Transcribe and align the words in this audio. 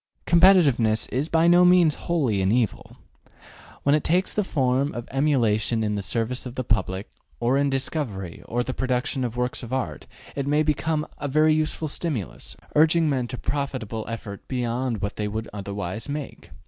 Competitiveness 0.25 1.07
is 1.09 1.29
by 1.29 1.47
no 1.47 1.63
means 1.63 1.93
wholly 2.09 2.41
an 2.41 2.51
evil. 2.51 2.97
When 3.83 3.93
it 3.93 4.03
takes 4.03 4.33
the 4.33 4.43
form 4.43 4.93
of 4.95 5.07
emulation 5.11 5.83
in 5.83 5.93
the 5.93 6.01
service 6.01 6.47
of 6.47 6.55
the 6.55 6.63
public, 6.63 7.11
or 7.39 7.55
in 7.55 7.69
discovery 7.69 8.41
or 8.47 8.63
the 8.63 8.73
production 8.73 9.23
of 9.23 9.37
works 9.37 9.61
of 9.61 9.71
art, 9.71 10.07
it 10.35 10.47
may 10.47 10.63
become 10.63 11.05
a 11.19 11.27
very 11.27 11.53
useful 11.53 11.87
stimulus, 11.87 12.55
urging 12.75 13.11
men 13.11 13.27
to 13.27 13.37
profitable 13.37 14.03
effort 14.09 14.47
beyond 14.47 15.03
what 15.03 15.17
they 15.17 15.27
would 15.27 15.47
otherwise 15.53 16.09
make. 16.09 16.49